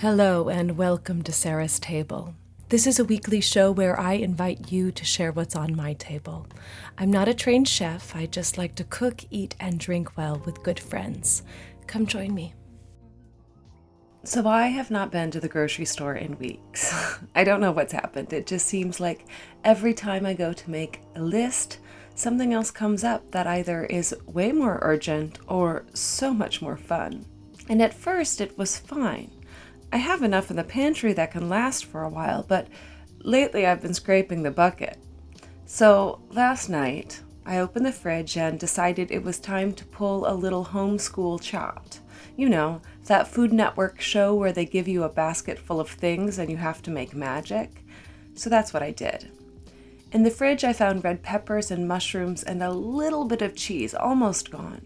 [0.00, 2.32] Hello, and welcome to Sarah's Table.
[2.68, 6.46] This is a weekly show where I invite you to share what's on my table.
[6.96, 10.62] I'm not a trained chef, I just like to cook, eat, and drink well with
[10.62, 11.42] good friends.
[11.88, 12.54] Come join me.
[14.22, 17.18] So, I have not been to the grocery store in weeks.
[17.34, 18.32] I don't know what's happened.
[18.32, 19.26] It just seems like
[19.64, 21.80] every time I go to make a list,
[22.14, 27.24] something else comes up that either is way more urgent or so much more fun.
[27.68, 29.32] And at first, it was fine.
[29.90, 32.68] I have enough in the pantry that can last for a while, but
[33.20, 34.98] lately I've been scraping the bucket.
[35.64, 40.34] So last night, I opened the fridge and decided it was time to pull a
[40.34, 42.00] little homeschool chopped.
[42.36, 46.38] You know, that Food Network show where they give you a basket full of things
[46.38, 47.84] and you have to make magic.
[48.34, 49.30] So that's what I did.
[50.12, 53.94] In the fridge, I found red peppers and mushrooms and a little bit of cheese,
[53.94, 54.82] almost gone.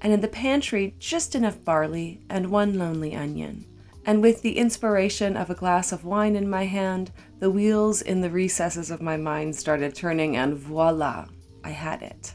[0.00, 3.66] And in the pantry, just enough barley and one lonely onion
[4.08, 8.22] and with the inspiration of a glass of wine in my hand, the wheels in
[8.22, 11.26] the recesses of my mind started turning, and voila,
[11.62, 12.34] I had it.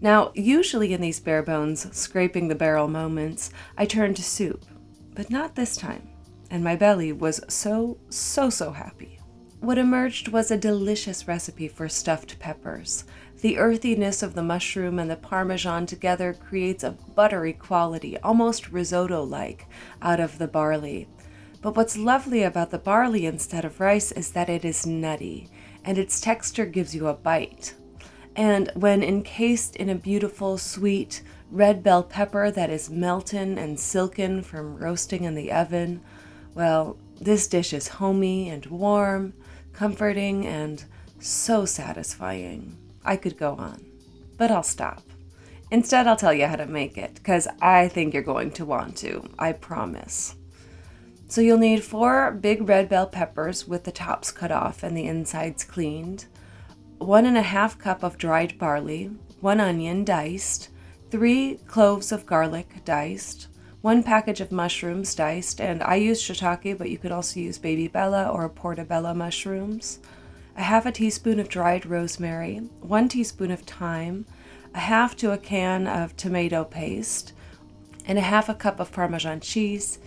[0.00, 4.64] Now, usually in these bare bones, scraping the barrel moments, I turn to soup,
[5.12, 6.08] but not this time,
[6.48, 9.19] and my belly was so, so, so happy.
[9.60, 13.04] What emerged was a delicious recipe for stuffed peppers.
[13.42, 19.22] The earthiness of the mushroom and the parmesan together creates a buttery quality, almost risotto
[19.22, 19.66] like,
[20.00, 21.08] out of the barley.
[21.60, 25.50] But what's lovely about the barley instead of rice is that it is nutty,
[25.84, 27.74] and its texture gives you a bite.
[28.34, 34.40] And when encased in a beautiful, sweet, red bell pepper that is melted and silken
[34.40, 36.00] from roasting in the oven,
[36.54, 39.34] well, this dish is homey and warm
[39.72, 40.84] comforting, and
[41.18, 42.76] so satisfying.
[43.04, 43.84] I could go on,
[44.36, 45.02] but I'll stop.
[45.70, 48.96] Instead, I'll tell you how to make it, because I think you're going to want
[48.98, 49.28] to.
[49.38, 50.34] I promise.
[51.28, 55.06] So, you'll need four big red bell peppers with the tops cut off and the
[55.06, 56.26] insides cleaned,
[56.98, 60.68] one and a half cup of dried barley, one onion diced,
[61.10, 63.48] three cloves of garlic diced,
[63.82, 67.88] one package of mushrooms diced, and I use shiitake, but you could also use baby
[67.88, 70.00] bella or portobello mushrooms,
[70.56, 74.26] a half a teaspoon of dried rosemary, one teaspoon of thyme,
[74.74, 77.32] a half to a can of tomato paste,
[78.04, 79.98] and a half a cup of Parmesan cheese,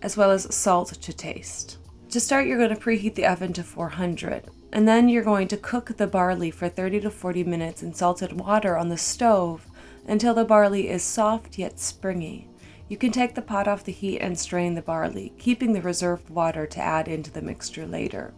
[0.00, 1.76] as well as salt to taste.
[2.10, 5.58] To start, you're going to preheat the oven to 400, and then you're going to
[5.58, 9.66] cook the barley for 30 to 40 minutes in salted water on the stove
[10.06, 12.48] until the barley is soft yet springy.
[12.88, 16.30] You can take the pot off the heat and strain the barley, keeping the reserved
[16.30, 18.32] water to add into the mixture later.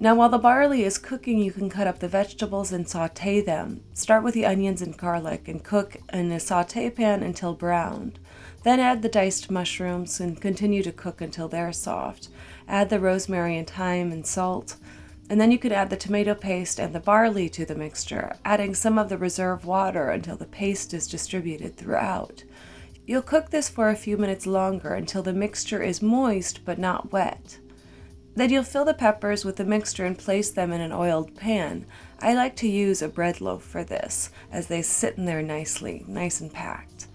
[0.00, 3.82] Now, while the barley is cooking, you can cut up the vegetables and saute them.
[3.94, 8.20] Start with the onions and garlic and cook in a saute pan until browned.
[8.62, 12.28] Then add the diced mushrooms and continue to cook until they're soft.
[12.68, 14.76] Add the rosemary and thyme and salt.
[15.28, 18.76] And then you can add the tomato paste and the barley to the mixture, adding
[18.76, 22.44] some of the reserved water until the paste is distributed throughout.
[23.08, 27.10] You'll cook this for a few minutes longer until the mixture is moist but not
[27.10, 27.56] wet.
[28.36, 31.86] Then you'll fill the peppers with the mixture and place them in an oiled pan.
[32.20, 36.04] I like to use a bread loaf for this, as they sit in there nicely,
[36.06, 37.06] nice and packed.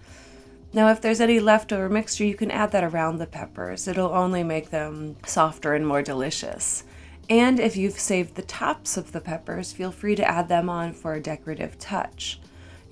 [0.72, 3.86] Now, if there's any leftover mixture, you can add that around the peppers.
[3.86, 6.82] It'll only make them softer and more delicious.
[7.30, 10.92] And if you've saved the tops of the peppers, feel free to add them on
[10.92, 12.40] for a decorative touch.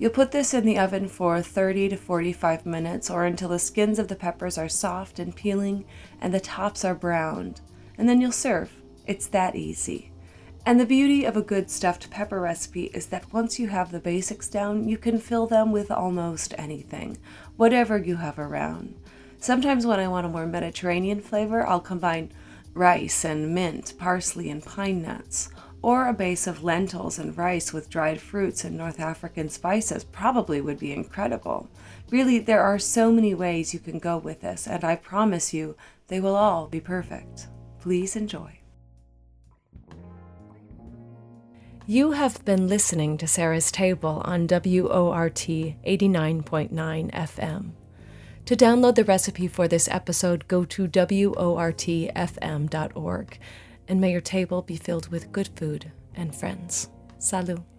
[0.03, 3.97] You'll put this in the oven for 30 to 45 minutes or until the skins
[3.97, 5.85] of the peppers are soft and peeling
[6.19, 7.61] and the tops are browned,
[7.97, 8.73] and then you'll serve.
[9.07, 10.11] It's that easy.
[10.65, 14.01] And the beauty of a good stuffed pepper recipe is that once you have the
[14.01, 17.17] basics down, you can fill them with almost anything,
[17.55, 18.95] whatever you have around.
[19.39, 22.29] Sometimes when I want a more Mediterranean flavor, I'll combine
[22.73, 25.47] rice and mint, parsley, and pine nuts
[25.83, 30.61] or a base of lentils and rice with dried fruits and North African spices probably
[30.61, 31.69] would be incredible.
[32.09, 35.75] Really, there are so many ways you can go with this, and I promise you
[36.07, 37.47] they will all be perfect.
[37.81, 38.59] Please enjoy.
[41.85, 47.71] You have been listening to Sarah's Table on WORT 89.9 FM.
[48.45, 51.29] To download the recipe for this episode, go to WORTFM.org
[53.87, 56.89] and may your table be filled with good food and friends.
[57.19, 57.72] Salut.